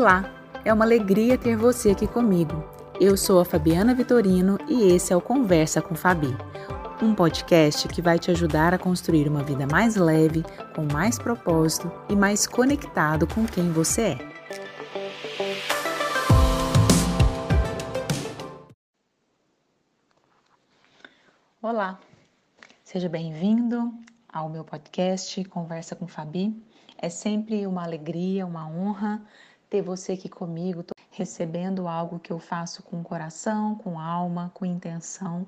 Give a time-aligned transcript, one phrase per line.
[0.00, 0.32] Olá,
[0.64, 2.62] é uma alegria ter você aqui comigo.
[3.00, 6.28] Eu sou a Fabiana Vitorino e esse é o Conversa com Fabi,
[7.02, 11.90] um podcast que vai te ajudar a construir uma vida mais leve, com mais propósito
[12.08, 14.18] e mais conectado com quem você é.
[21.60, 21.98] Olá,
[22.84, 23.92] seja bem-vindo
[24.32, 26.54] ao meu podcast Conversa com Fabi.
[26.96, 29.26] É sempre uma alegria, uma honra
[29.68, 35.46] ter você aqui comigo, recebendo algo que eu faço com coração, com alma, com intenção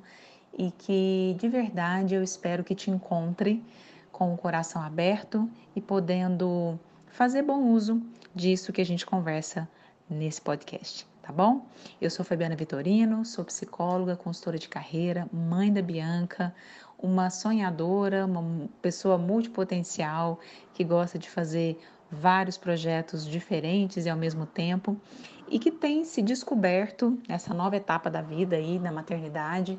[0.57, 3.65] e que de verdade eu espero que te encontre
[4.11, 8.03] com o coração aberto e podendo fazer bom uso
[8.35, 9.69] disso que a gente conversa
[10.09, 11.65] nesse podcast, tá bom?
[12.01, 16.55] Eu sou Fabiana Vitorino, sou psicóloga, consultora de carreira, mãe da Bianca,
[16.99, 20.39] uma sonhadora, uma pessoa multipotencial
[20.75, 21.79] que gosta de fazer
[22.11, 25.01] vários projetos diferentes e ao mesmo tempo
[25.49, 29.79] e que tem se descoberto nessa nova etapa da vida aí, na maternidade,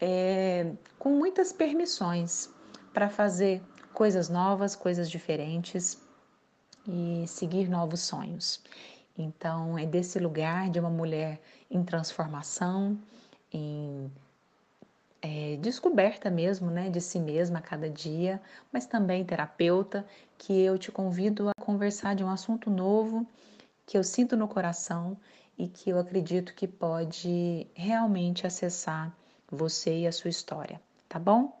[0.00, 2.50] é, com muitas permissões
[2.92, 6.00] para fazer coisas novas, coisas diferentes
[6.86, 8.62] e seguir novos sonhos.
[9.16, 12.98] Então, é desse lugar de uma mulher em transformação,
[13.52, 14.10] em
[15.24, 20.04] é, descoberta mesmo, né, de si mesma a cada dia, mas também terapeuta,
[20.36, 23.26] que eu te convido a conversar de um assunto novo
[23.86, 25.16] que eu sinto no coração
[25.56, 29.16] e que eu acredito que pode realmente acessar
[29.50, 31.58] você e a sua história, tá bom?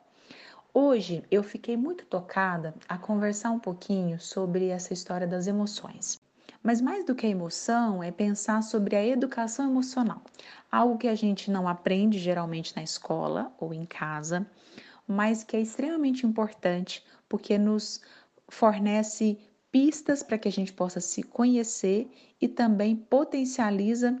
[0.74, 6.20] Hoje eu fiquei muito tocada a conversar um pouquinho sobre essa história das emoções.
[6.66, 10.22] Mas mais do que a emoção, é pensar sobre a educação emocional,
[10.72, 14.46] algo que a gente não aprende geralmente na escola ou em casa,
[15.06, 18.00] mas que é extremamente importante porque nos
[18.48, 19.38] fornece
[19.70, 24.18] pistas para que a gente possa se conhecer e também potencializa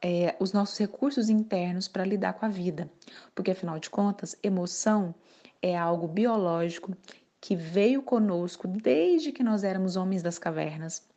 [0.00, 2.90] é, os nossos recursos internos para lidar com a vida.
[3.34, 5.14] Porque, afinal de contas, emoção
[5.60, 6.96] é algo biológico
[7.42, 11.12] que veio conosco desde que nós éramos homens das cavernas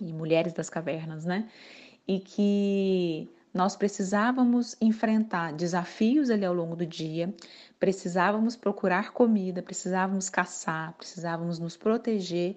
[0.00, 1.48] e mulheres das cavernas, né?
[2.06, 7.34] E que nós precisávamos enfrentar desafios ali ao longo do dia,
[7.78, 12.56] precisávamos procurar comida, precisávamos caçar, precisávamos nos proteger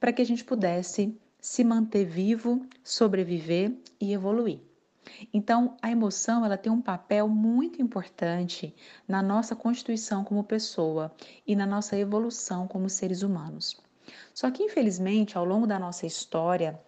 [0.00, 4.60] para que a gente pudesse se manter vivo, sobreviver e evoluir.
[5.32, 8.74] Então, a emoção ela tem um papel muito importante
[9.06, 11.12] na nossa constituição como pessoa
[11.46, 13.80] e na nossa evolução como seres humanos.
[14.34, 16.78] Só que, infelizmente, ao longo da nossa história,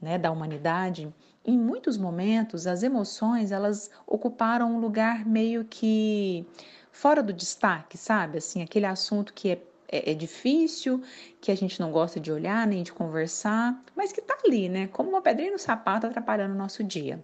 [0.00, 1.12] né, da humanidade,
[1.44, 6.46] em muitos momentos as emoções elas ocuparam um lugar meio que
[6.90, 8.38] fora do destaque, sabe?
[8.38, 11.02] Assim, aquele assunto que é, é, é difícil,
[11.40, 14.86] que a gente não gosta de olhar nem de conversar, mas que tá ali, né?
[14.88, 17.22] Como uma pedrinha no sapato atrapalhando o nosso dia.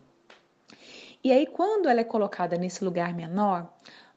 [1.23, 3.71] E aí, quando ela é colocada nesse lugar menor,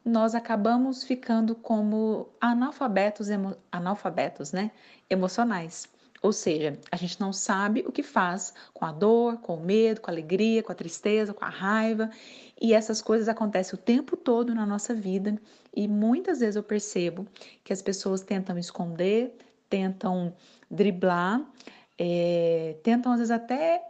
[0.05, 4.71] nós acabamos ficando como analfabetos, emo, analfabetos né?
[5.09, 5.87] emocionais.
[6.21, 9.99] Ou seja, a gente não sabe o que faz com a dor, com o medo,
[9.99, 12.09] com a alegria, com a tristeza, com a raiva.
[12.61, 15.37] E essas coisas acontecem o tempo todo na nossa vida.
[15.75, 17.27] E muitas vezes eu percebo
[17.61, 19.35] que as pessoas tentam esconder,
[19.69, 20.33] tentam
[20.71, 21.41] driblar,
[21.97, 23.83] é, tentam às vezes até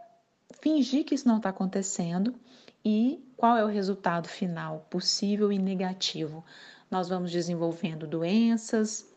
[0.60, 2.34] fingir que isso não está acontecendo.
[2.84, 6.44] E qual é o resultado final possível e negativo?
[6.90, 9.10] Nós vamos desenvolvendo doenças,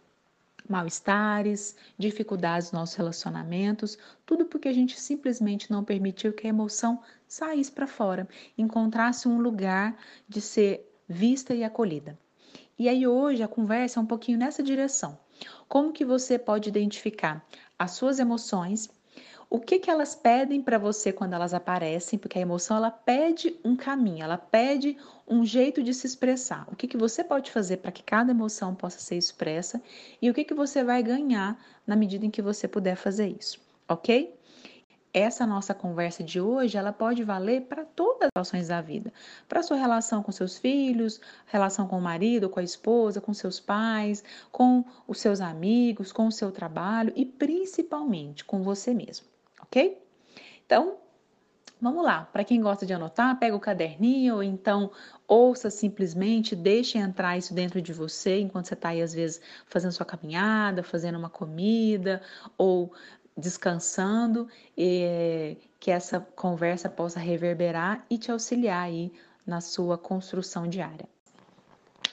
[0.69, 7.01] mal-estares, dificuldades nos nossos relacionamentos, tudo porque a gente simplesmente não permitiu que a emoção
[7.27, 8.27] saísse para fora,
[8.57, 12.17] encontrasse um lugar de ser vista e acolhida.
[12.79, 15.17] E aí hoje a conversa é um pouquinho nessa direção.
[15.67, 17.45] Como que você pode identificar
[17.77, 18.89] as suas emoções
[19.50, 23.58] o que, que elas pedem para você quando elas aparecem, porque a emoção ela pede
[23.63, 26.68] um caminho, ela pede um jeito de se expressar.
[26.69, 29.81] O que, que você pode fazer para que cada emoção possa ser expressa
[30.22, 33.62] e o que, que você vai ganhar na medida em que você puder fazer isso,
[33.88, 34.38] ok?
[35.13, 39.13] Essa nossa conversa de hoje, ela pode valer para todas as situações da vida.
[39.48, 43.60] Para sua relação com seus filhos, relação com o marido, com a esposa, com seus
[43.60, 49.37] pais, com os seus amigos, com o seu trabalho e principalmente com você mesmo
[49.68, 50.02] ok?
[50.66, 50.98] Então,
[51.80, 52.25] vamos lá.
[52.25, 54.92] Para quem gosta de anotar, pega o caderninho ou então
[55.28, 59.92] ouça simplesmente, deixe entrar isso dentro de você enquanto você está aí, às vezes, fazendo
[59.92, 62.22] sua caminhada, fazendo uma comida
[62.58, 62.94] ou
[63.36, 69.14] descansando, que essa conversa possa reverberar e te auxiliar aí
[69.46, 71.08] na sua construção diária.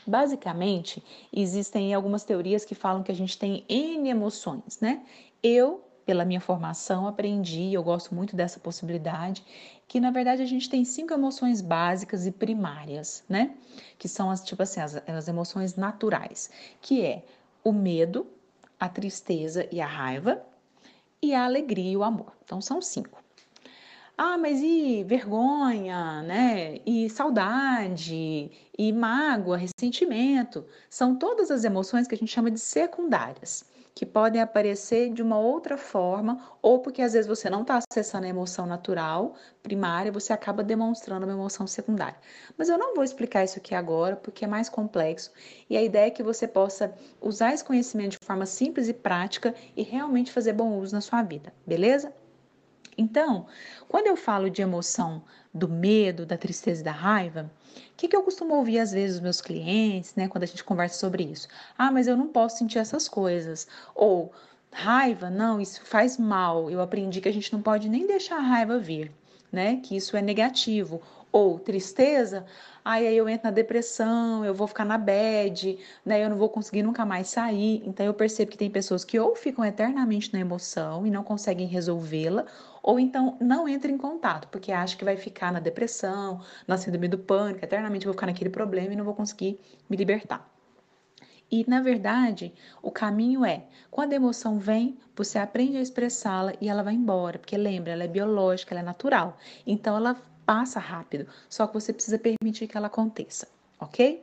[0.06, 1.02] Basicamente,
[1.32, 5.02] existem algumas teorias que falam que a gente tem N emoções, né?
[5.42, 9.44] Eu pela minha formação, aprendi, eu gosto muito dessa possibilidade,
[9.88, 13.54] que na verdade a gente tem cinco emoções básicas e primárias, né?
[13.98, 17.24] Que são as, tipo assim, as, as emoções naturais, que é
[17.62, 18.26] o medo,
[18.78, 20.42] a tristeza e a raiva,
[21.22, 22.32] e a alegria e o amor.
[22.44, 23.22] Então são cinco.
[24.16, 26.78] Ah, mas e vergonha, né?
[26.86, 33.73] E saudade, e mágoa, ressentimento, são todas as emoções que a gente chama de secundárias
[33.94, 38.26] que podem aparecer de uma outra forma, ou porque às vezes você não está acessando
[38.26, 42.18] a emoção natural primária, você acaba demonstrando uma emoção secundária.
[42.58, 45.32] Mas eu não vou explicar isso aqui agora, porque é mais complexo,
[45.70, 49.54] e a ideia é que você possa usar esse conhecimento de forma simples e prática
[49.76, 52.12] e realmente fazer bom uso na sua vida, beleza?
[52.96, 53.46] Então,
[53.88, 58.16] quando eu falo de emoção do medo, da tristeza e da raiva, o que, que
[58.16, 61.48] eu costumo ouvir às vezes dos meus clientes, né, quando a gente conversa sobre isso?
[61.78, 63.66] Ah, mas eu não posso sentir essas coisas.
[63.94, 64.32] Ou
[64.72, 66.70] raiva, não, isso faz mal.
[66.70, 69.12] Eu aprendi que a gente não pode nem deixar a raiva vir,
[69.50, 69.76] né?
[69.76, 71.00] Que isso é negativo.
[71.30, 72.44] Ou tristeza,
[72.84, 76.24] aí eu entro na depressão, eu vou ficar na bad, né?
[76.24, 77.82] Eu não vou conseguir nunca mais sair.
[77.86, 81.66] Então eu percebo que tem pessoas que ou ficam eternamente na emoção e não conseguem
[81.66, 82.44] resolvê-la,
[82.84, 87.08] ou então não entra em contato, porque acha que vai ficar na depressão, na síndrome
[87.08, 89.58] do pânico, eternamente vou ficar naquele problema e não vou conseguir
[89.88, 90.46] me libertar.
[91.50, 92.52] E, na verdade,
[92.82, 97.38] o caminho é, quando a emoção vem, você aprende a expressá-la e ela vai embora,
[97.38, 99.38] porque lembra, ela é biológica, ela é natural.
[99.66, 100.14] Então, ela
[100.44, 103.48] passa rápido, só que você precisa permitir que ela aconteça,
[103.80, 104.22] ok?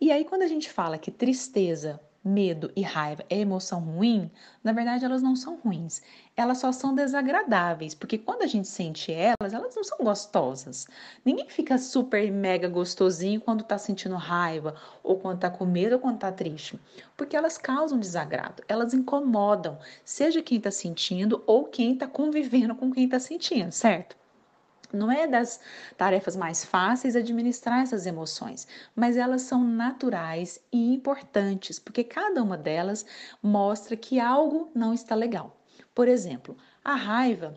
[0.00, 4.30] E aí, quando a gente fala que tristeza, medo e raiva é emoção ruim,
[4.62, 6.02] na verdade elas não são ruins.
[6.36, 10.86] Elas só são desagradáveis, porque quando a gente sente elas, elas não são gostosas.
[11.24, 16.00] Ninguém fica super mega gostosinho quando tá sentindo raiva, ou quando tá com medo, ou
[16.00, 16.78] quando tá triste,
[17.16, 22.90] porque elas causam desagrado, elas incomodam, seja quem tá sentindo ou quem tá convivendo com
[22.92, 24.21] quem tá sentindo, certo?
[24.92, 25.60] Não é das
[25.96, 32.56] tarefas mais fáceis administrar essas emoções, mas elas são naturais e importantes, porque cada uma
[32.56, 33.04] delas
[33.42, 35.56] mostra que algo não está legal.
[35.94, 37.54] Por exemplo, a raiva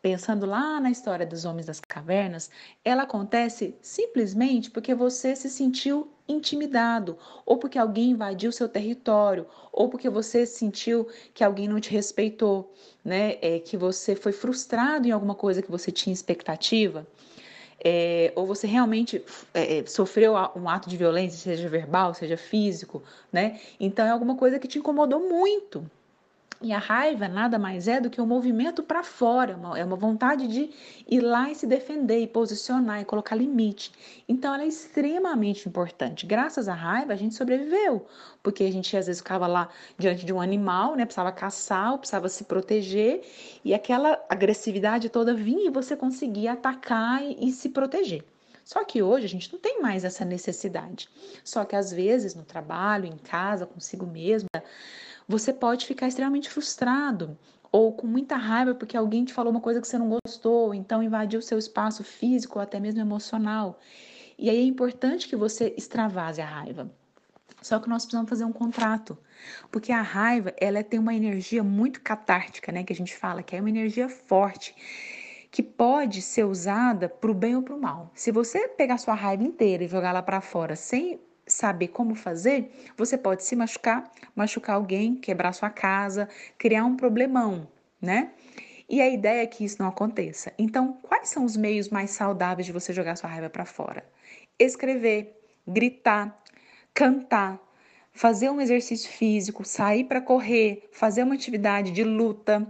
[0.00, 2.50] Pensando lá na história dos homens das cavernas,
[2.84, 7.16] ela acontece simplesmente porque você se sentiu intimidado,
[7.46, 12.72] ou porque alguém invadiu seu território, ou porque você sentiu que alguém não te respeitou,
[13.04, 13.38] né?
[13.40, 17.06] É, que você foi frustrado em alguma coisa que você tinha expectativa.
[17.82, 23.02] É, ou você realmente é, sofreu um ato de violência, seja verbal, seja físico,
[23.32, 23.60] né?
[23.78, 25.88] Então é alguma coisa que te incomodou muito.
[26.60, 30.48] E a raiva nada mais é do que um movimento para fora, é uma vontade
[30.48, 30.70] de
[31.06, 33.92] ir lá e se defender, e posicionar, e colocar limite.
[34.28, 36.26] Então ela é extremamente importante.
[36.26, 38.06] Graças à raiva a gente sobreviveu,
[38.42, 42.28] porque a gente às vezes ficava lá diante de um animal, né, precisava caçar, precisava
[42.28, 43.22] se proteger,
[43.64, 48.24] e aquela agressividade toda vinha e você conseguia atacar e, e se proteger.
[48.64, 51.08] Só que hoje a gente não tem mais essa necessidade.
[51.42, 54.48] Só que às vezes no trabalho, em casa, consigo mesmo,
[55.28, 57.38] você pode ficar extremamente frustrado
[57.70, 61.02] ou com muita raiva porque alguém te falou uma coisa que você não gostou, então
[61.02, 63.78] invadiu o seu espaço físico ou até mesmo emocional.
[64.38, 66.90] E aí é importante que você extravase a raiva.
[67.60, 69.18] Só que nós precisamos fazer um contrato,
[69.70, 73.54] porque a raiva ela tem uma energia muito catártica, né, que a gente fala, que
[73.56, 74.74] é uma energia forte
[75.50, 78.10] que pode ser usada para o bem ou para o mal.
[78.14, 82.70] Se você pegar sua raiva inteira e jogar lá para fora sem saber como fazer,
[82.96, 87.68] você pode se machucar, machucar alguém, quebrar sua casa, criar um problemão,
[88.00, 88.32] né?
[88.88, 90.52] E a ideia é que isso não aconteça.
[90.58, 94.02] Então, quais são os meios mais saudáveis de você jogar sua raiva para fora?
[94.58, 96.42] Escrever, gritar,
[96.94, 97.60] cantar,
[98.12, 102.66] fazer um exercício físico, sair para correr, fazer uma atividade de luta,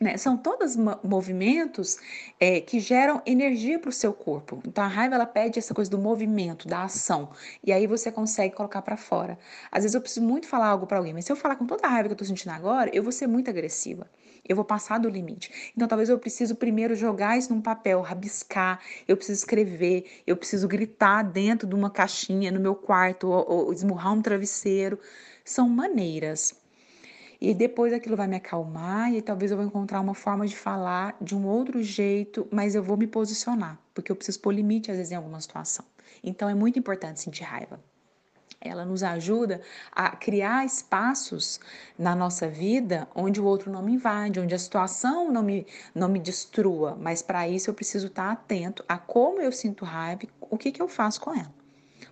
[0.00, 0.16] né?
[0.16, 1.98] São todos movimentos
[2.40, 4.60] é, que geram energia para o seu corpo.
[4.66, 7.30] Então a raiva ela pede essa coisa do movimento, da ação,
[7.62, 9.38] e aí você consegue colocar para fora.
[9.70, 11.86] Às vezes eu preciso muito falar algo para alguém, mas se eu falar com toda
[11.86, 14.08] a raiva que eu estou sentindo agora, eu vou ser muito agressiva.
[14.46, 15.72] Eu vou passar do limite.
[15.74, 20.68] Então talvez eu preciso primeiro jogar isso num papel, rabiscar, eu preciso escrever, eu preciso
[20.68, 24.98] gritar dentro de uma caixinha no meu quarto ou, ou esmurrar um travesseiro.
[25.44, 26.63] São maneiras
[27.50, 31.14] e depois aquilo vai me acalmar e talvez eu vou encontrar uma forma de falar
[31.20, 34.96] de um outro jeito, mas eu vou me posicionar, porque eu preciso pôr limite às
[34.96, 35.84] vezes em alguma situação.
[36.22, 37.78] Então é muito importante sentir raiva.
[38.60, 39.60] Ela nos ajuda
[39.92, 41.60] a criar espaços
[41.98, 46.08] na nossa vida onde o outro não me invade, onde a situação não me, não
[46.08, 46.96] me destrua.
[46.98, 50.72] Mas para isso eu preciso estar atento a como eu sinto raiva e o que,
[50.72, 51.63] que eu faço com ela.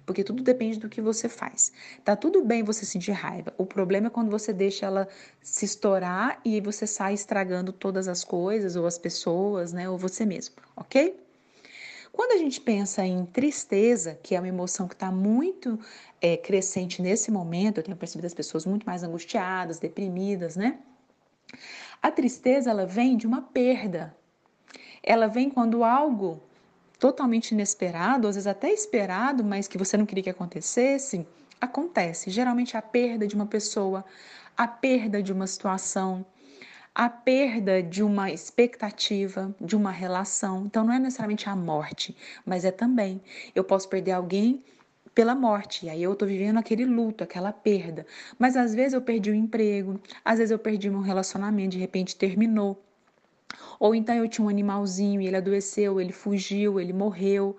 [0.05, 1.73] Porque tudo depende do que você faz.
[2.05, 3.53] Tá tudo bem você sentir raiva.
[3.57, 5.09] O problema é quando você deixa ela
[5.41, 10.25] se estourar e você sai estragando todas as coisas ou as pessoas, né, ou você
[10.25, 11.19] mesmo, ok?
[12.13, 15.81] Quando a gente pensa em tristeza, que é uma emoção que está muito
[16.21, 20.79] é, crescente nesse momento, eu tenho percebido as pessoas muito mais angustiadas, deprimidas, né?
[22.03, 24.15] A tristeza ela vem de uma perda.
[25.03, 26.43] Ela vem quando algo
[27.03, 31.27] totalmente inesperado, às vezes até esperado, mas que você não queria que acontecesse,
[31.61, 32.31] acontece.
[32.31, 34.05] Geralmente a perda de uma pessoa,
[34.57, 36.25] a perda de uma situação,
[36.95, 40.65] a perda de uma expectativa, de uma relação.
[40.67, 42.17] Então não é necessariamente a morte,
[42.47, 43.21] mas é também
[43.53, 44.63] eu posso perder alguém
[45.13, 45.87] pela morte.
[45.87, 48.07] E aí eu tô vivendo aquele luto, aquela perda.
[48.39, 52.15] Mas às vezes eu perdi o emprego, às vezes eu perdi um relacionamento, de repente
[52.15, 52.81] terminou.
[53.79, 57.57] Ou então eu tinha um animalzinho e ele adoeceu, ele fugiu, ele morreu,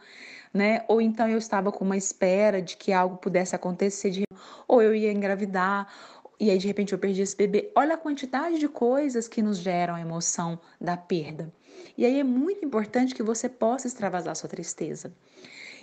[0.54, 0.84] né?
[0.88, 4.24] Ou então eu estava com uma espera de que algo pudesse acontecer, de...
[4.68, 5.88] ou eu ia engravidar,
[6.40, 7.72] e aí de repente eu perdi esse bebê.
[7.76, 11.54] Olha a quantidade de coisas que nos geram a emoção da perda.
[11.98, 15.14] E aí é muito importante que você possa extravasar sua tristeza.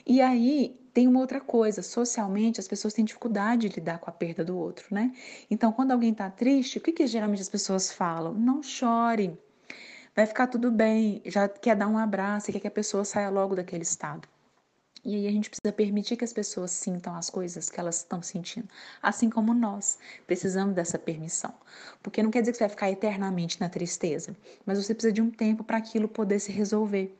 [0.06, 4.12] E aí tem uma outra coisa, socialmente as pessoas têm dificuldade de lidar com a
[4.12, 5.12] perda do outro, né?
[5.50, 8.34] Então, quando alguém está triste, o que, que geralmente as pessoas falam?
[8.34, 9.38] Não chore,
[10.20, 13.30] vai ficar tudo bem, já quer dar um abraço e quer que a pessoa saia
[13.30, 14.28] logo daquele estado.
[15.02, 18.20] E aí a gente precisa permitir que as pessoas sintam as coisas que elas estão
[18.20, 18.68] sentindo,
[19.02, 21.54] assim como nós precisamos dessa permissão.
[22.02, 24.36] Porque não quer dizer que você vai ficar eternamente na tristeza,
[24.66, 27.18] mas você precisa de um tempo para aquilo poder se resolver.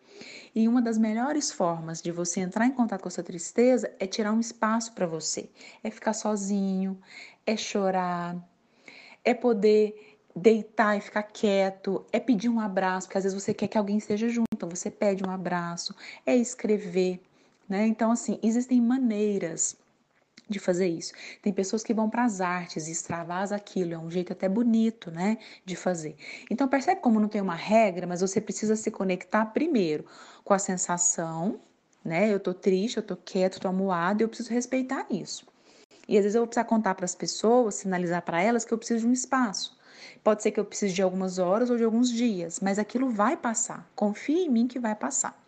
[0.54, 4.35] E uma das melhores formas de você entrar em contato com essa tristeza é tirar
[4.35, 5.49] um espaço para você,
[5.83, 7.00] é ficar sozinho,
[7.47, 8.37] é chorar,
[9.25, 10.10] é poder
[10.40, 13.99] deitar e ficar quieto, é pedir um abraço, porque às vezes você quer que alguém
[13.99, 15.94] esteja junto, então você pede um abraço,
[16.25, 17.20] é escrever,
[17.68, 17.87] né?
[17.87, 19.76] Então, assim, existem maneiras
[20.49, 21.12] de fazer isso.
[21.40, 25.38] Tem pessoas que vão para as artes e aquilo, é um jeito até bonito, né,
[25.64, 26.16] de fazer.
[26.50, 30.04] Então percebe como não tem uma regra, mas você precisa se conectar primeiro
[30.42, 31.61] com a sensação,
[32.04, 32.32] né?
[32.32, 35.47] Eu tô triste, eu tô quieto, tô amuado, eu preciso respeitar isso.
[36.09, 38.78] E às vezes eu vou precisar contar para as pessoas, sinalizar para elas que eu
[38.78, 39.78] preciso de um espaço.
[40.23, 43.37] Pode ser que eu precise de algumas horas ou de alguns dias, mas aquilo vai
[43.37, 43.90] passar.
[43.95, 45.40] Confie em mim que vai passar.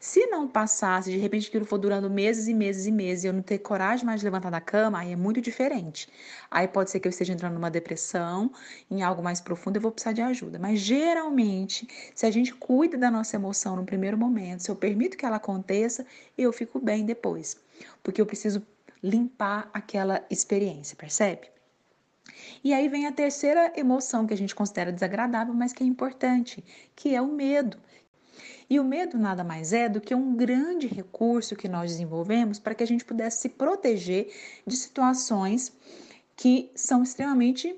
[0.00, 3.26] Se não passar, se de repente aquilo for durando meses e meses e meses e
[3.26, 6.08] eu não ter coragem mais de levantar da cama, aí é muito diferente.
[6.50, 8.50] Aí pode ser que eu esteja entrando numa depressão,
[8.90, 10.58] em algo mais profundo, eu vou precisar de ajuda.
[10.58, 15.16] Mas geralmente, se a gente cuida da nossa emoção no primeiro momento, se eu permito
[15.16, 17.56] que ela aconteça, eu fico bem depois.
[18.02, 18.62] Porque eu preciso
[19.02, 21.57] limpar aquela experiência, percebe?
[22.62, 26.64] E aí vem a terceira emoção que a gente considera desagradável, mas que é importante,
[26.94, 27.78] que é o medo.
[28.70, 32.74] E o medo nada mais é do que um grande recurso que nós desenvolvemos para
[32.74, 34.30] que a gente pudesse se proteger
[34.66, 35.72] de situações
[36.36, 37.74] que são extremamente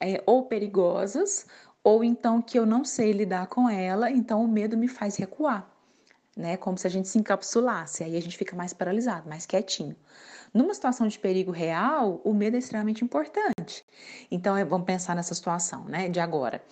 [0.00, 1.46] é, ou perigosas,
[1.84, 5.70] ou então que eu não sei lidar com ela, então o medo me faz recuar,
[6.36, 6.56] né?
[6.56, 9.96] Como se a gente se encapsulasse, aí a gente fica mais paralisado, mais quietinho.
[10.52, 13.84] Numa situação de perigo real, o medo é extremamente importante.
[14.30, 16.62] Então, é, vamos pensar nessa situação, né, de agora.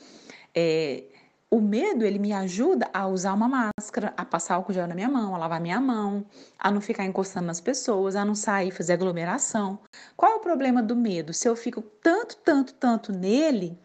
[0.54, 1.04] É,
[1.50, 5.08] o medo, ele me ajuda a usar uma máscara, a passar álcool gel na minha
[5.08, 6.24] mão, a lavar minha mão,
[6.58, 9.80] a não ficar encostando nas pessoas, a não sair, fazer aglomeração.
[10.16, 11.32] Qual é o problema do medo?
[11.32, 13.76] Se eu fico tanto, tanto, tanto nele,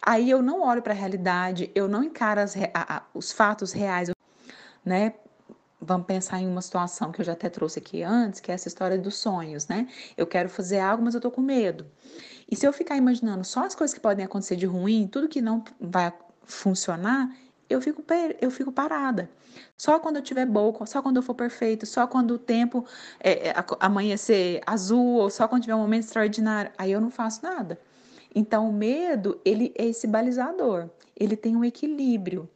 [0.00, 3.70] aí eu não olho para a realidade, eu não encaro as, a, a, os fatos
[3.70, 4.10] reais,
[4.84, 5.14] né?
[5.82, 8.68] Vamos pensar em uma situação que eu já até trouxe aqui antes, que é essa
[8.68, 9.88] história dos sonhos, né?
[10.16, 11.86] Eu quero fazer algo, mas eu tô com medo.
[12.50, 15.42] E se eu ficar imaginando só as coisas que podem acontecer de ruim, tudo que
[15.42, 16.12] não vai
[16.44, 17.34] funcionar,
[17.68, 18.04] eu fico,
[18.40, 19.28] eu fico parada.
[19.76, 22.86] Só quando eu tiver boa, só quando eu for perfeito, só quando o tempo
[23.18, 27.42] é, é amanhecer azul, ou só quando tiver um momento extraordinário, aí eu não faço
[27.42, 27.78] nada.
[28.34, 32.48] Então, o medo, ele é esse balizador, ele tem um equilíbrio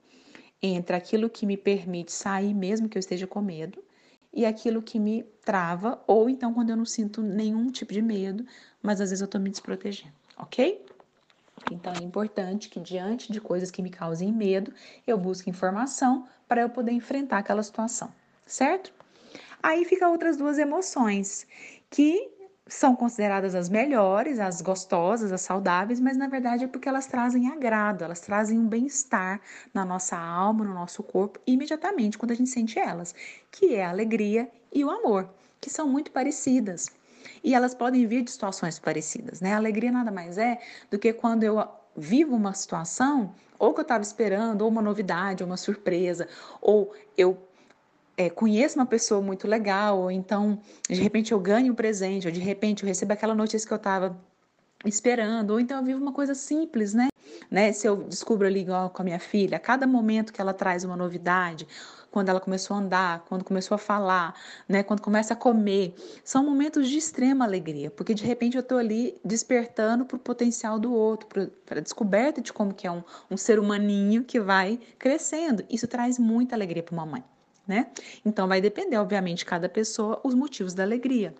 [0.74, 3.82] entre aquilo que me permite sair mesmo que eu esteja com medo
[4.32, 8.44] e aquilo que me trava, ou então quando eu não sinto nenhum tipo de medo,
[8.82, 10.84] mas às vezes eu estou me desprotegendo, ok?
[11.70, 14.72] Então é importante que diante de coisas que me causem medo,
[15.06, 18.12] eu busque informação para eu poder enfrentar aquela situação,
[18.46, 18.92] certo?
[19.62, 21.46] Aí fica outras duas emoções
[21.90, 22.30] que
[22.68, 27.48] são consideradas as melhores, as gostosas, as saudáveis, mas na verdade é porque elas trazem
[27.48, 29.40] agrado, elas trazem um bem-estar
[29.72, 33.14] na nossa alma, no nosso corpo, imediatamente quando a gente sente elas,
[33.50, 35.28] que é a alegria e o amor,
[35.60, 36.90] que são muito parecidas.
[37.42, 39.54] E elas podem vir de situações parecidas, né?
[39.54, 40.58] A alegria nada mais é
[40.90, 45.42] do que quando eu vivo uma situação, ou que eu estava esperando, ou uma novidade,
[45.42, 46.28] ou uma surpresa,
[46.60, 47.38] ou eu
[48.16, 50.58] é, conheço uma pessoa muito legal, ou então
[50.88, 53.76] de repente eu ganho um presente, ou de repente eu recebo aquela notícia que eu
[53.76, 54.18] estava
[54.84, 57.08] esperando, ou então eu vivo uma coisa simples, né?
[57.50, 57.72] né?
[57.72, 60.84] Se eu descubro ali igual com a minha filha, a cada momento que ela traz
[60.84, 61.66] uma novidade,
[62.10, 64.34] quando ela começou a andar, quando começou a falar,
[64.66, 64.82] né?
[64.82, 65.94] Quando começa a comer,
[66.24, 70.78] são momentos de extrema alegria, porque de repente eu estou ali despertando para o potencial
[70.78, 71.28] do outro,
[71.66, 75.64] para a descoberta de como que é um, um ser humaninho que vai crescendo.
[75.68, 77.24] Isso traz muita alegria para uma mãe
[77.66, 77.88] né?
[78.24, 81.34] Então vai depender, obviamente, de cada pessoa os motivos da alegria.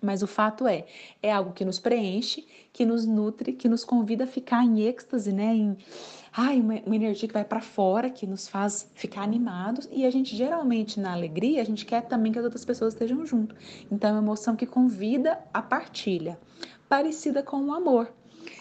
[0.00, 0.84] Mas o fato é,
[1.22, 5.32] é algo que nos preenche, que nos nutre, que nos convida a ficar em êxtase,
[5.32, 5.54] né?
[5.54, 5.78] Em
[6.30, 9.88] ai, uma, uma energia que vai para fora, que nos faz ficar animados.
[9.90, 13.24] E a gente geralmente na alegria, a gente quer também que as outras pessoas estejam
[13.24, 13.56] junto.
[13.90, 16.38] Então é uma emoção que convida a partilha,
[16.88, 18.12] parecida com o amor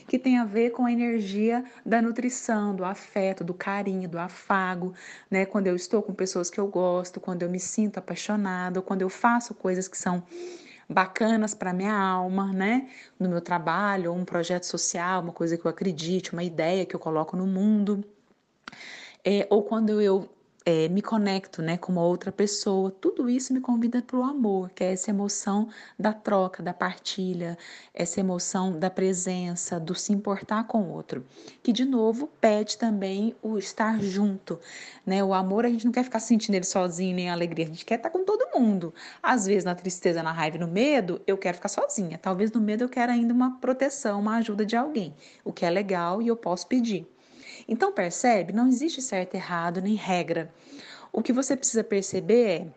[0.08, 4.94] que tem a ver com a energia da nutrição, do afeto, do carinho, do afago,
[5.30, 5.46] né?
[5.46, 9.10] Quando eu estou com pessoas que eu gosto, quando eu me sinto apaixonado, quando eu
[9.10, 10.24] faço coisas que são
[10.90, 12.90] bacanas para minha alma, né?
[13.20, 17.00] No meu trabalho, um projeto social, uma coisa que eu acredite, uma ideia que eu
[17.00, 18.04] coloco no mundo.
[19.24, 20.30] É, ou quando eu
[20.65, 24.70] é, me conecto né, com uma outra pessoa, tudo isso me convida para o amor,
[24.70, 27.58] que é essa emoção da troca, da partilha,
[27.93, 31.25] essa emoção da presença, do se importar com o outro,
[31.62, 34.60] que de novo pede também o estar junto.
[35.05, 35.24] Né?
[35.24, 37.86] O amor a gente não quer ficar sentindo ele sozinho nem a alegria, a gente
[37.86, 38.93] quer estar com todo mundo.
[39.22, 42.17] Às vezes na tristeza, na raiva no medo, eu quero ficar sozinha.
[42.17, 45.70] Talvez no medo eu quero ainda uma proteção, uma ajuda de alguém, o que é
[45.70, 47.12] legal e eu posso pedir.
[47.67, 48.53] Então, percebe?
[48.53, 50.53] Não existe certo e errado, nem regra.
[51.12, 52.67] O que você precisa perceber é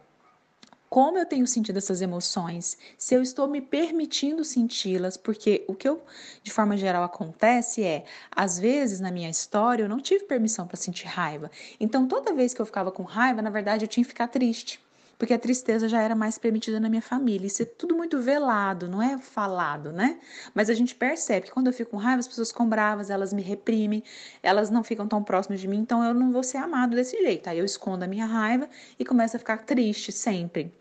[0.88, 5.88] como eu tenho sentido essas emoções, se eu estou me permitindo senti-las, porque o que
[5.88, 6.02] eu,
[6.42, 10.76] de forma geral acontece é, às vezes na minha história eu não tive permissão para
[10.76, 11.50] sentir raiva.
[11.80, 14.80] Então toda vez que eu ficava com raiva, na verdade eu tinha que ficar triste
[15.18, 17.46] porque a tristeza já era mais permitida na minha família.
[17.46, 20.18] Isso é tudo muito velado, não é falado, né?
[20.54, 23.32] Mas a gente percebe que quando eu fico com raiva, as pessoas ficam bravas, elas
[23.32, 24.02] me reprimem,
[24.42, 27.48] elas não ficam tão próximas de mim, então eu não vou ser amado desse jeito.
[27.48, 30.72] Aí eu escondo a minha raiva e começo a ficar triste sempre.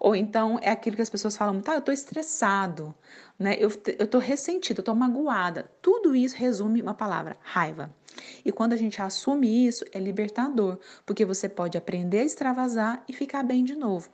[0.00, 2.94] Ou então é aquilo que as pessoas falam, tá, eu tô estressado,
[3.38, 3.56] né?
[3.58, 5.70] Eu, eu tô ressentido, eu tô magoada.
[5.82, 7.92] Tudo isso resume uma palavra, raiva.
[8.44, 13.12] E quando a gente assume isso, é libertador, porque você pode aprender a extravasar e
[13.12, 14.08] ficar bem de novo.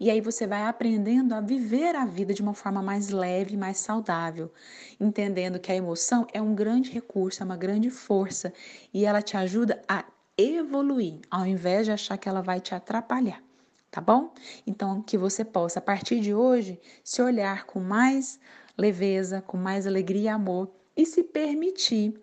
[0.00, 3.78] E aí você vai aprendendo a viver a vida de uma forma mais leve, mais
[3.78, 4.50] saudável,
[4.98, 8.52] entendendo que a emoção é um grande recurso, é uma grande força
[8.94, 10.04] e ela te ajuda a
[10.36, 13.42] evoluir, ao invés de achar que ela vai te atrapalhar
[13.90, 14.32] tá bom?
[14.66, 18.38] Então, que você possa, a partir de hoje, se olhar com mais
[18.76, 22.14] leveza, com mais alegria e amor e se permitir,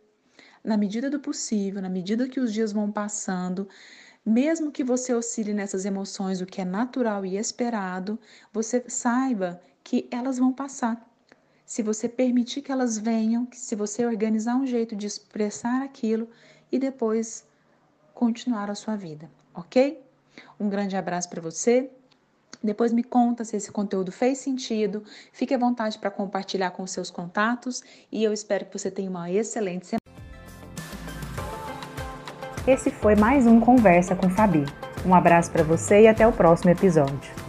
[0.63, 3.67] na medida do possível, na medida que os dias vão passando,
[4.25, 8.19] mesmo que você oscile nessas emoções, o que é natural e esperado,
[8.51, 11.07] você saiba que elas vão passar.
[11.65, 16.29] Se você permitir que elas venham, se você organizar um jeito de expressar aquilo
[16.71, 17.45] e depois
[18.13, 20.04] continuar a sua vida, ok?
[20.59, 21.89] Um grande abraço para você.
[22.63, 25.03] Depois me conta se esse conteúdo fez sentido.
[25.31, 29.29] Fique à vontade para compartilhar com seus contatos e eu espero que você tenha uma
[29.29, 29.99] excelente semana.
[32.67, 34.65] Esse foi mais um Conversa com Fabi.
[35.05, 37.44] Um abraço para você e até o próximo episódio.